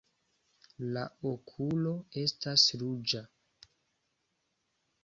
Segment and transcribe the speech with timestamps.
[0.95, 1.03] La
[1.33, 1.93] okulo
[2.23, 3.23] estas ruĝa.